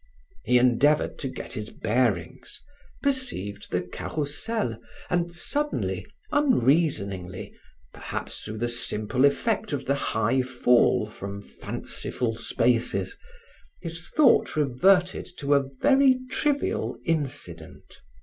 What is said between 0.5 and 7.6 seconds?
endeavored to get his bearings, perceived the Carrousel and suddenly, unreasoningly,